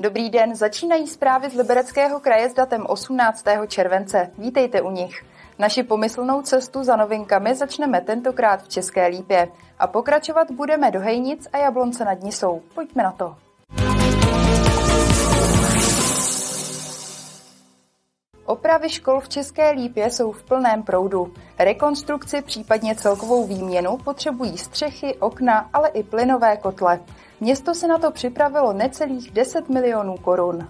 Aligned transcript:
Dobrý 0.00 0.30
den, 0.30 0.54
začínají 0.54 1.06
zprávy 1.06 1.50
z 1.50 1.54
Libereckého 1.54 2.20
kraje 2.20 2.50
s 2.50 2.54
datem 2.54 2.86
18. 2.86 3.44
července. 3.68 4.30
Vítejte 4.38 4.82
u 4.82 4.90
nich. 4.90 5.24
Naši 5.58 5.82
pomyslnou 5.82 6.42
cestu 6.42 6.84
za 6.84 6.96
novinkami 6.96 7.54
začneme 7.54 8.00
tentokrát 8.00 8.62
v 8.62 8.68
České 8.68 9.06
Lípě 9.06 9.48
a 9.78 9.86
pokračovat 9.86 10.50
budeme 10.50 10.90
do 10.90 11.00
Hejnic 11.00 11.48
a 11.52 11.58
Jablonce 11.58 12.04
nad 12.04 12.22
Nisou. 12.22 12.62
Pojďme 12.74 13.02
na 13.02 13.12
to. 13.12 13.36
Opravy 18.44 18.88
škol 18.88 19.20
v 19.20 19.28
České 19.28 19.70
Lípě 19.70 20.10
jsou 20.10 20.32
v 20.32 20.42
plném 20.42 20.82
proudu. 20.82 21.34
Rekonstrukci, 21.58 22.42
případně 22.42 22.94
celkovou 22.94 23.46
výměnu 23.46 23.96
potřebují 23.96 24.58
střechy, 24.58 25.14
okna, 25.14 25.70
ale 25.72 25.88
i 25.88 26.02
plynové 26.02 26.56
kotle. 26.56 27.00
Město 27.40 27.74
se 27.74 27.86
na 27.86 27.98
to 27.98 28.10
připravilo 28.10 28.72
necelých 28.72 29.30
10 29.30 29.68
milionů 29.68 30.16
korun. 30.16 30.68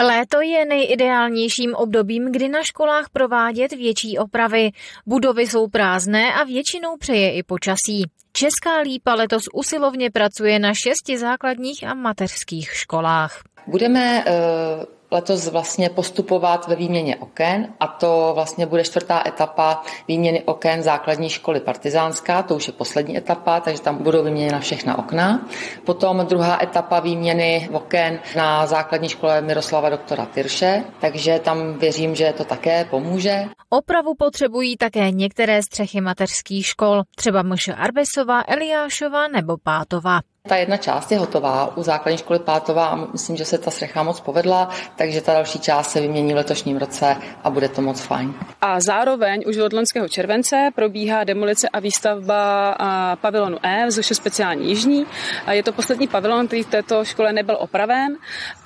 Léto 0.00 0.40
je 0.40 0.64
nejideálnějším 0.64 1.74
obdobím, 1.74 2.32
kdy 2.32 2.48
na 2.48 2.62
školách 2.62 3.08
provádět 3.12 3.72
větší 3.72 4.18
opravy. 4.18 4.70
Budovy 5.06 5.46
jsou 5.46 5.68
prázdné 5.68 6.34
a 6.34 6.44
většinou 6.44 6.96
přeje 6.96 7.32
i 7.32 7.42
počasí. 7.42 8.04
Česká 8.32 8.80
lípa 8.80 9.14
letos 9.14 9.44
usilovně 9.54 10.10
pracuje 10.10 10.58
na 10.58 10.72
šesti 10.74 11.18
základních 11.18 11.84
a 11.84 11.94
mateřských 11.94 12.70
školách. 12.70 13.42
Budeme 13.66 14.24
uh 14.24 14.95
letos 15.10 15.48
vlastně 15.48 15.90
postupovat 15.90 16.68
ve 16.68 16.76
výměně 16.76 17.16
oken 17.16 17.68
a 17.80 17.86
to 17.86 18.32
vlastně 18.34 18.66
bude 18.66 18.84
čtvrtá 18.84 19.22
etapa 19.26 19.82
výměny 20.08 20.42
oken 20.42 20.82
základní 20.82 21.28
školy 21.28 21.60
Partizánská, 21.60 22.42
to 22.42 22.54
už 22.54 22.66
je 22.66 22.72
poslední 22.72 23.16
etapa, 23.16 23.60
takže 23.60 23.82
tam 23.82 24.02
budou 24.02 24.24
vyměněna 24.24 24.60
všechna 24.60 24.98
okna. 24.98 25.48
Potom 25.84 26.26
druhá 26.26 26.62
etapa 26.62 27.00
výměny 27.00 27.68
oken 27.72 28.20
na 28.36 28.66
základní 28.66 29.08
škole 29.08 29.40
Miroslava 29.40 29.90
doktora 29.90 30.26
Tyrše, 30.26 30.84
takže 31.00 31.40
tam 31.44 31.78
věřím, 31.78 32.14
že 32.14 32.34
to 32.36 32.44
také 32.44 32.84
pomůže. 32.84 33.44
Opravu 33.70 34.14
potřebují 34.14 34.76
také 34.76 35.10
některé 35.10 35.62
střechy 35.62 36.00
mateřských 36.00 36.66
škol, 36.66 37.02
třeba 37.16 37.42
Mše 37.42 37.74
Arbesova, 37.74 38.42
Eliášova 38.48 39.28
nebo 39.28 39.56
Pátova. 39.62 40.20
Ta 40.46 40.56
jedna 40.56 40.76
část 40.76 41.12
je 41.12 41.18
hotová 41.18 41.76
u 41.76 41.82
základní 41.82 42.18
školy 42.18 42.38
Pátová 42.38 42.86
a 42.86 42.96
myslím, 43.12 43.36
že 43.36 43.44
se 43.44 43.58
ta 43.58 43.70
střecha 43.70 44.02
moc 44.02 44.20
povedla, 44.20 44.68
takže 44.96 45.20
ta 45.20 45.32
další 45.32 45.58
část 45.58 45.90
se 45.90 46.00
vymění 46.00 46.32
v 46.32 46.36
letošním 46.36 46.76
roce 46.76 47.16
a 47.44 47.50
bude 47.50 47.68
to 47.68 47.82
moc 47.82 48.00
fajn. 48.00 48.34
A 48.60 48.80
zároveň 48.80 49.44
už 49.46 49.56
od 49.56 49.72
loňského 49.72 50.08
července 50.08 50.70
probíhá 50.74 51.24
demolice 51.24 51.68
a 51.68 51.80
výstavba 51.80 52.76
pavilonu 53.20 53.58
E 53.62 53.86
v 53.86 53.90
Zoše 53.90 54.14
speciální 54.14 54.68
Jižní. 54.68 55.06
A 55.46 55.52
je 55.52 55.62
to 55.62 55.72
poslední 55.72 56.08
pavilon, 56.08 56.46
který 56.46 56.62
v 56.62 56.66
této 56.66 57.04
škole 57.04 57.32
nebyl 57.32 57.56
opraven 57.60 58.16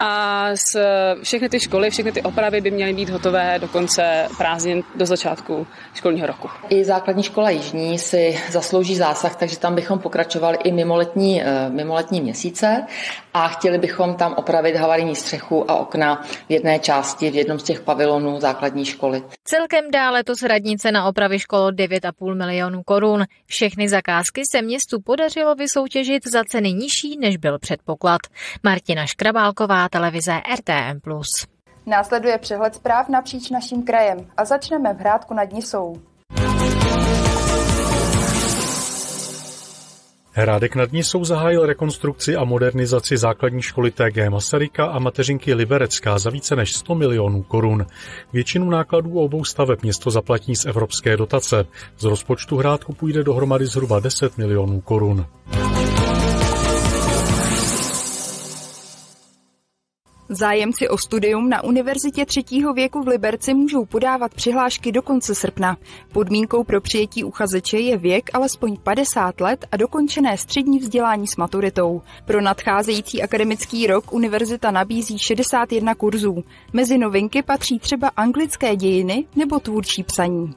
a 0.01 0.45
z 0.55 0.77
všechny 1.23 1.49
ty 1.49 1.61
školy, 1.61 1.91
všechny 1.91 2.13
ty 2.13 2.23
opravy 2.23 2.61
by 2.61 2.71
měly 2.71 2.93
být 2.93 3.09
hotové 3.09 3.59
do 3.59 3.69
konce 3.69 4.29
prázdnin 4.39 4.83
do 4.95 5.07
začátku 5.07 5.67
školního 5.95 6.27
roku. 6.27 6.49
I 6.69 6.85
základní 6.85 7.23
škola 7.23 7.51
Jižní 7.51 7.99
si 7.99 8.41
zaslouží 8.51 8.97
zásah, 8.97 9.37
takže 9.37 9.59
tam 9.59 9.75
bychom 9.75 9.99
pokračovali 9.99 10.59
i 10.65 10.73
mimo 10.73 10.97
letní 10.97 11.43
eh, 11.71 11.75
mimo 11.75 11.95
letní 11.95 12.21
měsíce 12.21 12.87
a 13.35 13.49
chtěli 13.49 13.79
bychom 13.79 14.15
tam 14.15 14.33
opravit 14.33 14.77
havarijní 14.77 15.17
střechu 15.17 15.71
a 15.71 15.75
okna 15.75 16.23
v 16.49 16.51
jedné 16.51 16.79
části, 16.79 17.31
v 17.31 17.35
jednom 17.35 17.59
z 17.59 17.63
těch 17.63 17.81
pavilonů 17.81 18.41
základní 18.41 18.85
školy. 18.85 19.23
Celkem 19.45 19.91
dále 19.91 20.25
to 20.25 20.33
radnice 20.49 20.93
na 20.93 21.05
opravy 21.05 21.39
škol 21.39 21.71
9,5 21.71 22.35
milionů 22.35 22.83
korun. 22.83 23.25
Všechny 23.47 23.89
zakázky 23.89 24.43
se 24.51 24.63
městu 24.63 25.01
podařilo 25.01 25.55
vysoutěžit 25.55 26.27
za 26.27 26.45
ceny 26.45 26.73
nižší, 26.73 27.19
než 27.21 27.37
byl 27.37 27.59
předpoklad. 27.59 28.21
Martina 28.63 29.07
Škrabálková, 29.07 29.89
televize 29.89 30.41
RTM+. 30.55 31.01
Následuje 31.87 32.39
přehled 32.39 32.75
zpráv 32.75 33.09
napříč 33.09 33.51
naším 33.51 33.83
krajem 33.83 34.27
a 34.37 34.45
začneme 34.45 34.95
v 34.95 34.99
Hrádku 34.99 35.35
nad 35.35 35.53
Nisou. 35.53 36.10
Hrádek 40.41 40.75
nad 40.75 40.93
Nisou 40.93 41.25
zahájil 41.25 41.67
rekonstrukci 41.67 42.37
a 42.37 42.45
modernizaci 42.45 43.17
základní 43.17 43.63
školy 43.63 43.91
TG 43.91 44.29
Masaryka 44.29 44.87
a 44.87 44.99
mateřinky 44.99 45.55
Liberecká 45.55 46.19
za 46.19 46.31
více 46.31 46.57
než 46.57 46.73
100 46.73 46.95
milionů 46.95 47.43
korun. 47.43 47.87
Většinu 48.33 48.71
nákladů 48.71 49.19
obou 49.19 49.45
staveb 49.45 49.79
město 49.83 50.11
zaplatí 50.11 50.57
z 50.57 50.67
evropské 50.67 51.17
dotace. 51.17 51.67
Z 51.99 52.05
rozpočtu 52.05 52.57
Hrádku 52.57 52.93
půjde 52.93 53.25
dohromady 53.25 53.67
zhruba 53.67 54.01
10 54.01 54.39
milionů 54.39 54.81
korun. 54.81 55.27
Zájemci 60.33 60.89
o 60.89 60.99
studium 60.99 61.49
na 61.49 61.65
Univerzitě 61.65 62.27
třetího 62.27 62.73
věku 62.73 63.03
v 63.03 63.09
Liberci 63.09 63.55
můžou 63.55 63.85
podávat 63.85 64.35
přihlášky 64.35 64.93
do 64.93 65.03
konce 65.03 65.35
srpna. 65.35 65.77
Podmínkou 66.13 66.65
pro 66.65 66.81
přijetí 66.81 67.25
uchazeče 67.25 67.79
je 67.79 67.97
věk 67.97 68.31
alespoň 68.33 68.77
50 68.77 69.41
let 69.41 69.67
a 69.73 69.77
dokončené 69.77 70.39
střední 70.39 70.79
vzdělání 70.79 71.27
s 71.27 71.37
maturitou. 71.37 72.03
Pro 72.25 72.41
nadcházející 72.41 73.23
akademický 73.23 73.87
rok 73.87 74.13
univerzita 74.13 74.71
nabízí 74.71 75.19
61 75.19 75.95
kurzů. 75.95 76.45
Mezi 76.73 76.99
novinky 76.99 77.43
patří 77.43 77.79
třeba 77.79 78.09
anglické 78.09 78.77
dějiny 78.77 79.25
nebo 79.37 79.61
tvůrčí 79.61 80.03
psaní. 80.03 80.55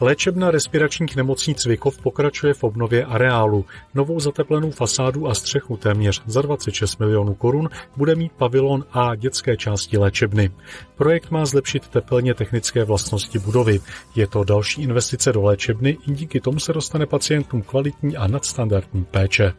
Léčebna 0.00 0.50
respiračních 0.50 1.16
nemocí 1.16 1.54
Cvikov 1.54 1.98
pokračuje 1.98 2.54
v 2.54 2.64
obnově 2.64 3.04
areálu. 3.04 3.64
Novou 3.94 4.20
zateplenou 4.20 4.70
fasádu 4.70 5.28
a 5.28 5.34
střechu 5.34 5.76
téměř 5.76 6.22
za 6.26 6.42
26 6.42 7.00
milionů 7.00 7.34
korun 7.34 7.68
bude 7.96 8.14
mít 8.14 8.32
pavilon 8.32 8.84
a 8.92 9.14
dětské 9.14 9.56
části 9.56 9.98
léčebny. 9.98 10.50
Projekt 10.96 11.30
má 11.30 11.46
zlepšit 11.46 11.88
tepelně 11.88 12.34
technické 12.34 12.84
vlastnosti 12.84 13.38
budovy. 13.38 13.80
Je 14.16 14.26
to 14.26 14.44
další 14.44 14.82
investice 14.82 15.32
do 15.32 15.42
léčebny, 15.42 15.98
díky 16.06 16.40
tomu 16.40 16.60
se 16.60 16.72
dostane 16.72 17.06
pacientům 17.06 17.62
kvalitní 17.62 18.16
a 18.16 18.26
nadstandardní 18.26 19.04
péče. 19.04 19.52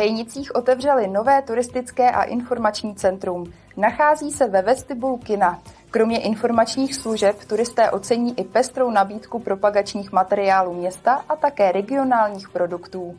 Hejnicích 0.00 0.54
otevřeli 0.54 1.06
nové 1.06 1.42
turistické 1.42 2.10
a 2.10 2.22
informační 2.22 2.94
centrum. 2.94 3.52
Nachází 3.76 4.30
se 4.30 4.48
ve 4.48 4.62
vestibulu 4.62 5.16
kina. 5.16 5.62
Kromě 5.90 6.20
informačních 6.20 6.94
služeb 6.94 7.36
turisté 7.44 7.90
ocení 7.90 8.40
i 8.40 8.44
pestrou 8.44 8.90
nabídku 8.90 9.38
propagačních 9.38 10.12
materiálů 10.12 10.74
města 10.74 11.24
a 11.28 11.36
také 11.36 11.72
regionálních 11.72 12.48
produktů. 12.48 13.16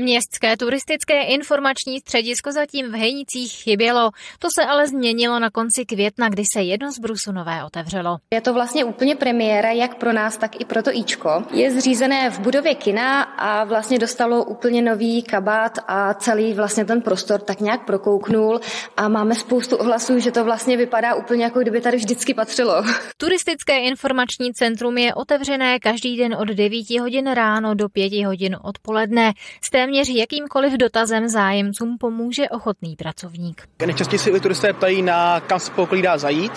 Městské 0.00 0.56
turistické 0.56 1.22
informační 1.22 2.00
středisko 2.00 2.52
zatím 2.52 2.92
v 2.92 2.94
Hejnicích 2.94 3.52
chybělo. 3.52 4.10
To 4.38 4.48
se 4.58 4.66
ale 4.66 4.88
změnilo 4.88 5.38
na 5.38 5.50
konci 5.50 5.84
května, 5.84 6.28
kdy 6.28 6.42
se 6.52 6.62
jedno 6.62 6.92
z 6.92 6.98
Brusu 6.98 7.32
nové 7.32 7.64
otevřelo. 7.64 8.18
Je 8.34 8.40
to 8.40 8.54
vlastně 8.54 8.84
úplně 8.84 9.16
premiéra 9.16 9.70
jak 9.70 9.94
pro 9.94 10.12
nás, 10.12 10.36
tak 10.36 10.60
i 10.60 10.64
pro 10.64 10.82
to 10.82 10.90
Ičko. 10.92 11.44
Je 11.50 11.72
zřízené 11.72 12.30
v 12.30 12.38
budově 12.38 12.74
kina 12.74 13.22
a 13.22 13.64
vlastně 13.64 13.98
dostalo 13.98 14.44
úplně 14.44 14.82
nový 14.82 15.22
kabát 15.22 15.78
a 15.88 16.14
celý 16.14 16.54
vlastně 16.54 16.84
ten 16.84 17.02
prostor 17.02 17.40
tak 17.40 17.60
nějak 17.60 17.86
prokouknul 17.86 18.60
a 18.96 19.08
máme 19.08 19.34
spoustu 19.34 19.76
ohlasů, 19.76 20.18
že 20.18 20.30
to 20.32 20.44
vlastně 20.44 20.76
vypadá 20.76 21.14
úplně 21.14 21.44
jako 21.44 21.60
kdyby 21.60 21.80
tady 21.80 21.96
vždycky 21.96 22.34
patřilo. 22.34 22.84
Turistické 23.16 23.80
informační 23.80 24.52
centrum 24.52 24.98
je 24.98 25.14
otevřené 25.14 25.78
každý 25.78 26.16
den 26.16 26.34
od 26.34 26.48
9 26.48 27.00
hodin 27.00 27.26
ráno 27.32 27.74
do 27.74 27.88
5 27.88 28.24
hodin 28.24 28.56
odpoledne. 28.62 29.32
Z 29.62 29.70
téměř 29.88 30.08
jakýmkoliv 30.08 30.72
dotazem 30.72 31.28
zájemcům 31.28 31.98
pomůže 31.98 32.48
ochotný 32.48 32.96
pracovník. 32.96 33.62
Nejčastěji 33.86 34.18
si 34.18 34.40
turisté 34.40 34.72
ptají 34.72 35.02
na 35.02 35.40
kam 35.40 35.60
se 35.60 35.72
poklidá 35.72 36.18
zajít, 36.18 36.52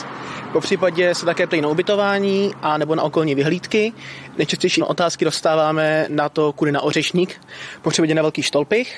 po 0.51 0.61
případě 0.61 1.15
se 1.15 1.25
také 1.25 1.47
ptají 1.47 1.61
na 1.61 1.67
ubytování 1.67 2.53
a 2.61 2.77
nebo 2.77 2.95
na 2.95 3.03
okolní 3.03 3.35
vyhlídky. 3.35 3.93
Nejčastější 4.37 4.81
otázky 4.81 5.25
dostáváme 5.25 6.05
na 6.09 6.29
to, 6.29 6.53
kudy 6.53 6.71
na 6.71 6.81
Ořešník, 6.81 7.41
po 7.81 7.89
případě 7.89 8.15
na 8.15 8.21
Velký 8.21 8.43
Štolpich, 8.43 8.95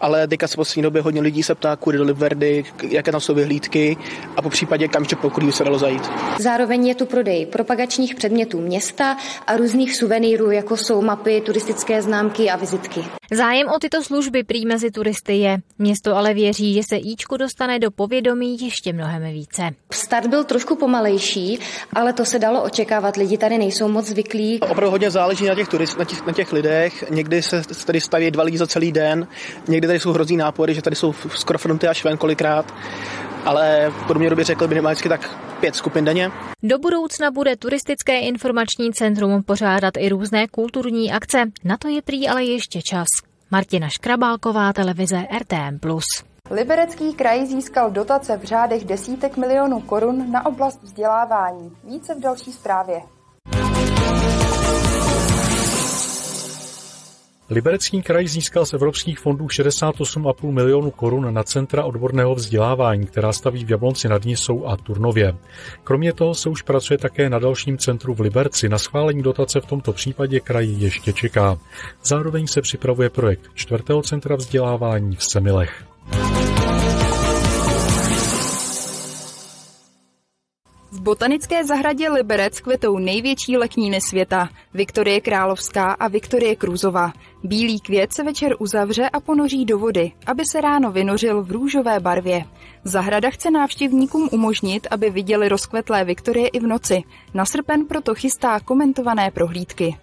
ale 0.00 0.28
teďka 0.28 0.48
se 0.48 0.56
poslední 0.56 0.82
době 0.82 1.02
hodně 1.02 1.20
lidí 1.20 1.42
se 1.42 1.54
ptá, 1.54 1.76
kudy 1.76 1.98
do 1.98 2.04
Libverdy, 2.04 2.64
jaké 2.88 3.12
tam 3.12 3.20
jsou 3.20 3.34
vyhlídky 3.34 3.96
a 4.36 4.42
po 4.42 4.50
případě 4.50 4.88
kam 4.88 5.02
ještě 5.02 5.16
pokud 5.16 5.54
se 5.54 5.64
dalo 5.64 5.78
zajít. 5.78 6.02
Zároveň 6.38 6.86
je 6.86 6.94
tu 6.94 7.06
prodej 7.06 7.46
propagačních 7.46 8.14
předmětů 8.14 8.60
města 8.60 9.16
a 9.46 9.56
různých 9.56 9.96
suvenýrů, 9.96 10.50
jako 10.50 10.76
jsou 10.76 11.02
mapy, 11.02 11.40
turistické 11.40 12.02
známky 12.02 12.50
a 12.50 12.56
vizitky. 12.56 13.04
Zájem 13.30 13.68
o 13.68 13.78
tyto 13.78 14.02
služby 14.02 14.44
prý 14.44 14.66
mezi 14.66 14.90
turisty 14.90 15.36
je. 15.36 15.58
Město 15.78 16.16
ale 16.16 16.34
věří, 16.34 16.74
že 16.74 16.82
se 16.82 16.96
Íčku 16.96 17.36
dostane 17.36 17.78
do 17.78 17.90
povědomí 17.90 18.56
ještě 18.60 18.92
mnohem 18.92 19.22
více. 19.32 19.62
Start 19.92 20.26
byl 20.26 20.44
trošku 20.44 20.76
pomalejší, 20.76 21.58
ale 21.92 22.12
to 22.12 22.24
se 22.24 22.38
dalo 22.38 22.62
očekávat. 22.62 23.16
Lidi 23.16 23.38
tady 23.38 23.58
nejsou 23.58 23.88
moc 23.88 24.06
zvyklí. 24.06 24.60
Opravdu 24.72 24.90
hodně 24.90 25.10
záleží 25.10 25.46
na 25.46 25.54
těch, 25.54 25.68
turist, 25.68 25.98
na 25.98 26.04
těch, 26.04 26.26
na 26.26 26.32
těch 26.32 26.52
lidech. 26.52 27.10
Někdy 27.10 27.42
se 27.42 27.62
tady 27.86 28.00
staví 28.00 28.30
dva 28.30 28.42
lidi 28.42 28.58
za 28.58 28.66
celý 28.66 28.92
den, 28.92 29.26
někdy 29.68 29.86
tady 29.86 30.00
jsou 30.00 30.12
hrozí 30.12 30.36
nápory, 30.36 30.74
že 30.74 30.82
tady 30.82 30.96
jsou 30.96 31.12
skoro 31.12 31.58
fronty 31.58 31.88
až 31.88 32.04
ven 32.04 32.16
kolikrát. 32.16 32.74
ale 33.44 33.90
v 33.90 34.06
průměru 34.06 34.42
řekl 34.42 34.68
minimálně 34.68 35.00
tak 35.08 35.38
pět 35.60 35.74
skupin 35.74 36.04
denně. 36.04 36.30
Do 36.62 36.78
budoucna 36.78 37.30
bude 37.30 37.56
turistické 37.56 38.20
informační 38.20 38.92
centrum 38.92 39.42
pořádat 39.42 39.94
i 39.98 40.08
různé 40.08 40.48
kulturní 40.48 41.12
akce. 41.12 41.38
Na 41.64 41.76
to 41.76 41.88
je 41.88 42.02
prý 42.02 42.28
ale 42.28 42.44
ještě 42.44 42.82
čas. 42.82 43.06
Martina 43.50 43.88
Škrabálková, 43.88 44.72
televize 44.72 45.26
RTM+. 45.40 45.78
Liberecký 46.50 47.14
kraj 47.14 47.46
získal 47.46 47.90
dotace 47.90 48.36
v 48.36 48.44
řádech 48.44 48.84
desítek 48.84 49.36
milionů 49.36 49.80
korun 49.80 50.32
na 50.32 50.46
oblast 50.46 50.82
vzdělávání. 50.82 51.72
Více 51.84 52.14
v 52.14 52.20
další 52.20 52.52
zprávě. 52.52 53.00
Liberecký 57.52 58.02
kraj 58.02 58.28
získal 58.28 58.66
z 58.66 58.72
evropských 58.72 59.18
fondů 59.18 59.46
68,5 59.46 60.50
milionů 60.50 60.90
korun 60.90 61.34
na 61.34 61.42
centra 61.42 61.84
odborného 61.84 62.34
vzdělávání, 62.34 63.06
která 63.06 63.32
staví 63.32 63.64
v 63.64 63.70
Jablonci 63.70 64.08
nad 64.08 64.24
Nisou 64.24 64.66
a 64.66 64.76
Turnově. 64.76 65.34
Kromě 65.84 66.12
toho 66.12 66.34
se 66.34 66.48
už 66.48 66.62
pracuje 66.62 66.98
také 66.98 67.30
na 67.30 67.38
dalším 67.38 67.78
centru 67.78 68.14
v 68.14 68.20
Liberci. 68.20 68.68
Na 68.68 68.78
schválení 68.78 69.22
dotace 69.22 69.60
v 69.60 69.66
tomto 69.66 69.92
případě 69.92 70.40
kraj 70.40 70.66
ještě 70.66 71.12
čeká. 71.12 71.58
Zároveň 72.04 72.46
se 72.46 72.62
připravuje 72.62 73.10
projekt 73.10 73.50
čtvrtého 73.54 74.02
centra 74.02 74.36
vzdělávání 74.36 75.16
v 75.16 75.24
Semilech. 75.24 75.84
Botanické 81.02 81.64
zahradě 81.64 82.10
Liberec 82.10 82.60
kvetou 82.60 82.98
největší 82.98 83.56
lekníny 83.56 84.00
světa, 84.00 84.48
Viktorie 84.74 85.20
Královská 85.20 85.92
a 85.92 86.08
Viktorie 86.08 86.56
Krůzová. 86.56 87.12
Bílý 87.42 87.80
květ 87.80 88.12
se 88.12 88.22
večer 88.22 88.54
uzavře 88.58 89.08
a 89.08 89.20
ponoří 89.20 89.64
do 89.64 89.78
vody, 89.78 90.12
aby 90.26 90.42
se 90.46 90.60
ráno 90.60 90.92
vynořil 90.92 91.42
v 91.42 91.52
růžové 91.52 92.00
barvě. 92.00 92.44
Zahrada 92.84 93.30
chce 93.30 93.50
návštěvníkům 93.50 94.28
umožnit, 94.32 94.86
aby 94.90 95.10
viděli 95.10 95.48
rozkvetlé 95.48 96.04
Viktorie 96.04 96.48
i 96.48 96.60
v 96.60 96.66
noci. 96.66 97.02
Na 97.34 97.44
srpen 97.44 97.86
proto 97.86 98.14
chystá 98.14 98.60
komentované 98.60 99.30
prohlídky. 99.30 99.96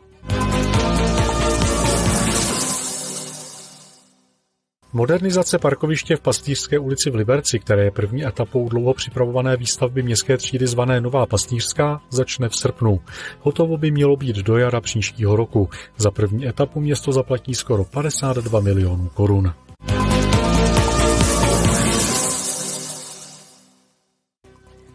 Modernizace 4.94 5.60
parkoviště 5.60 6.16
v 6.16 6.22
Pastýřské 6.22 6.80
ulici 6.80 7.10
v 7.10 7.16
Liberci, 7.16 7.60
které 7.60 7.84
je 7.84 7.92
první 7.92 8.26
etapou 8.26 8.70
dlouho 8.70 8.94
připravované 8.94 9.58
výstavby 9.58 10.04
městské 10.04 10.38
třídy 10.38 10.68
zvané 10.68 11.02
Nová 11.02 11.26
Pastýřská, 11.26 12.02
začne 12.10 12.50
v 12.50 12.56
srpnu. 12.56 13.00
Hotovo 13.40 13.78
by 13.78 13.92
mělo 13.92 14.16
být 14.16 14.36
do 14.36 14.58
jara 14.58 14.82
příštího 14.82 15.36
roku. 15.36 15.70
Za 15.98 16.12
první 16.12 16.48
etapu 16.48 16.80
město 16.80 17.12
zaplatí 17.12 17.56
skoro 17.56 17.84
52 17.84 18.60
milionů 18.60 19.10
korun. 19.14 19.54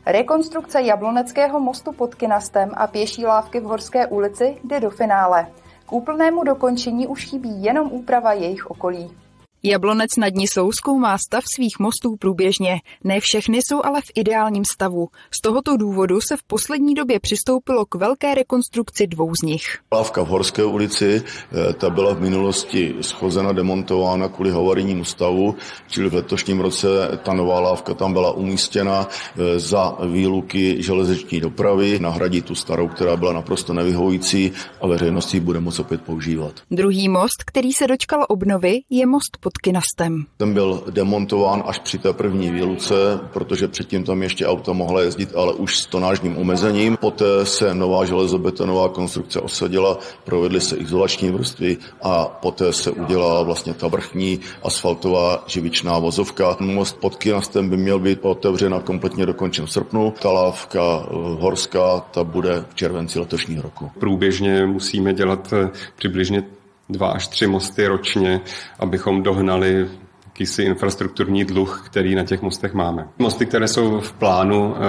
Rekonstrukce 0.06 0.82
Jabloneckého 0.82 1.60
mostu 1.60 1.92
pod 1.92 2.14
Kinastem 2.14 2.70
a 2.74 2.86
pěší 2.86 3.26
lávky 3.26 3.60
v 3.60 3.64
Horské 3.64 4.06
ulici 4.06 4.56
jde 4.64 4.80
do 4.80 4.90
finále. 4.90 5.46
K 5.86 5.92
úplnému 5.92 6.44
dokončení 6.44 7.06
už 7.06 7.24
chybí 7.24 7.64
jenom 7.64 7.92
úprava 7.92 8.32
jejich 8.32 8.70
okolí. 8.70 9.23
Jablonec 9.66 10.16
nad 10.16 10.34
Nisou 10.34 10.72
zkoumá 10.72 11.18
stav 11.18 11.44
svých 11.54 11.78
mostů 11.78 12.16
průběžně. 12.16 12.80
Ne 13.04 13.20
všechny 13.20 13.58
jsou 13.58 13.84
ale 13.84 14.00
v 14.00 14.10
ideálním 14.14 14.64
stavu. 14.72 15.08
Z 15.30 15.40
tohoto 15.40 15.76
důvodu 15.76 16.20
se 16.20 16.36
v 16.36 16.42
poslední 16.42 16.94
době 16.94 17.20
přistoupilo 17.20 17.86
k 17.86 17.94
velké 17.94 18.34
rekonstrukci 18.34 19.06
dvou 19.06 19.34
z 19.34 19.42
nich. 19.42 19.78
Lávka 19.92 20.22
v 20.22 20.28
Horské 20.28 20.64
ulici, 20.64 21.22
eh, 21.22 21.72
ta 21.72 21.90
byla 21.90 22.14
v 22.14 22.20
minulosti 22.20 22.94
schozena, 23.00 23.52
demontována 23.52 24.28
kvůli 24.28 24.50
havarijnímu 24.50 25.04
stavu, 25.04 25.54
čili 25.88 26.08
v 26.08 26.14
letošním 26.14 26.60
roce 26.60 26.88
ta 27.24 27.32
nová 27.32 27.60
lávka 27.60 27.94
tam 27.94 28.12
byla 28.12 28.32
umístěna 28.32 29.08
eh, 29.08 29.58
za 29.58 29.96
výluky 30.12 30.82
železniční 30.82 31.40
dopravy, 31.40 31.98
nahradí 31.98 32.42
tu 32.42 32.54
starou, 32.54 32.88
která 32.88 33.16
byla 33.16 33.32
naprosto 33.32 33.72
nevyhovující 33.72 34.52
a 34.80 34.86
veřejnost 34.86 35.34
ji 35.34 35.40
bude 35.40 35.60
moct 35.60 35.78
opět 35.78 36.02
používat. 36.02 36.52
Druhý 36.70 37.08
most, 37.08 37.44
který 37.46 37.72
se 37.72 37.86
dočkal 37.86 38.26
obnovy, 38.28 38.80
je 38.90 39.06
most 39.06 39.36
pod 39.40 39.53
pod 39.54 39.62
Kinastem. 39.62 40.24
Ten 40.36 40.54
byl 40.54 40.84
demontován 40.90 41.62
až 41.66 41.78
při 41.78 41.98
té 41.98 42.12
první 42.12 42.50
výluce, 42.50 43.20
protože 43.32 43.68
předtím 43.68 44.04
tam 44.04 44.22
ještě 44.22 44.46
auta 44.46 44.72
mohla 44.72 45.02
jezdit, 45.02 45.34
ale 45.36 45.52
už 45.52 45.78
s 45.78 45.86
tonážním 45.86 46.38
omezením. 46.38 46.96
Poté 46.96 47.46
se 47.46 47.74
nová 47.74 48.04
železobetonová 48.04 48.88
konstrukce 48.88 49.40
osadila, 49.40 49.98
provedly 50.24 50.60
se 50.60 50.76
izolační 50.76 51.30
vrstvy 51.30 51.76
a 52.02 52.24
poté 52.24 52.72
se 52.72 52.90
udělala 52.90 53.42
vlastně 53.42 53.74
ta 53.74 53.88
vrchní 53.88 54.40
asfaltová 54.62 55.44
živičná 55.46 55.98
vozovka. 55.98 56.56
Most 56.60 56.96
pod 56.96 57.16
Kinastem 57.16 57.68
by 57.68 57.76
měl 57.76 57.98
být 57.98 58.18
otevřen 58.22 58.74
a 58.74 58.80
kompletně 58.80 59.26
dokončen 59.26 59.66
v 59.66 59.72
srpnu. 59.72 60.14
Ta 60.22 60.30
lávka 60.30 60.80
eh, 60.80 61.06
horská, 61.40 62.00
ta 62.00 62.24
bude 62.24 62.64
v 62.68 62.74
červenci 62.74 63.18
letošního 63.18 63.62
roku. 63.62 63.90
Průběžně 63.98 64.66
musíme 64.66 65.14
dělat 65.14 65.52
eh, 65.52 65.70
přibližně 65.96 66.42
dva 66.88 67.08
až 67.08 67.28
tři 67.28 67.46
mosty 67.46 67.86
ročně, 67.86 68.40
abychom 68.78 69.22
dohnali 69.22 69.88
jakýsi 70.24 70.62
infrastrukturní 70.62 71.44
dluh, 71.44 71.82
který 71.86 72.14
na 72.14 72.24
těch 72.24 72.42
mostech 72.42 72.74
máme. 72.74 73.08
Mosty, 73.18 73.46
které 73.46 73.68
jsou 73.68 74.00
v 74.00 74.12
plánu 74.12 74.74
eh, 74.76 74.80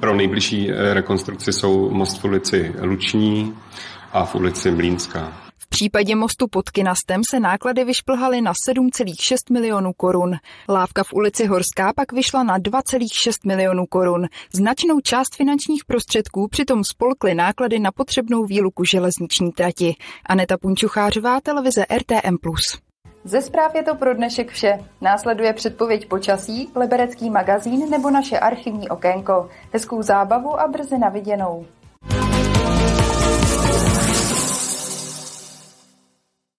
pro 0.00 0.14
nejbližší 0.14 0.70
rekonstrukci, 0.92 1.52
jsou 1.52 1.90
most 1.90 2.18
v 2.18 2.24
ulici 2.24 2.74
Luční 2.80 3.54
a 4.12 4.24
v 4.24 4.34
ulici 4.34 4.70
Mlínská. 4.70 5.49
Případě 5.72 6.16
mostu 6.16 6.48
pod 6.48 6.70
Kinastem 6.70 7.20
se 7.30 7.40
náklady 7.40 7.84
vyšplhaly 7.84 8.40
na 8.40 8.52
7,6 8.68 9.36
milionů 9.52 9.92
korun. 9.92 10.36
Lávka 10.68 11.04
v 11.04 11.12
ulici 11.12 11.46
Horská 11.46 11.92
pak 11.92 12.12
vyšla 12.12 12.42
na 12.42 12.58
2,6 12.58 13.32
milionů 13.46 13.86
korun. 13.86 14.26
Značnou 14.52 15.00
část 15.00 15.36
finančních 15.36 15.84
prostředků 15.84 16.48
přitom 16.48 16.84
spolkly 16.84 17.34
náklady 17.34 17.78
na 17.78 17.92
potřebnou 17.92 18.44
výluku 18.44 18.84
železniční 18.84 19.52
trati. 19.52 19.94
Aneta 20.26 20.58
Punčuchářová, 20.58 21.40
televize 21.40 21.84
RTM+. 21.98 22.36
Ze 23.24 23.42
zpráv 23.42 23.74
je 23.74 23.82
to 23.82 23.94
pro 23.94 24.14
dnešek 24.14 24.50
vše. 24.50 24.78
Následuje 25.00 25.52
předpověď 25.52 26.08
počasí, 26.08 26.70
liberecký 26.76 27.30
magazín 27.30 27.90
nebo 27.90 28.10
naše 28.10 28.38
archivní 28.38 28.88
okénko. 28.88 29.48
Hezkou 29.72 30.02
zábavu 30.02 30.60
a 30.60 30.68
brzy 30.68 30.98
na 30.98 31.08
viděnou. 31.08 31.66